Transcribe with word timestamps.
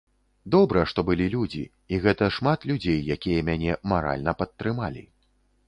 Добра, 0.53 0.79
што 0.93 1.03
былі 1.09 1.27
людзі, 1.35 1.61
і 1.93 1.99
гэта 2.07 2.31
шмат 2.39 2.67
людзей, 2.71 2.99
якія 3.19 3.47
мяне 3.53 3.79
маральна 3.95 4.37
падтрымалі. 4.43 5.09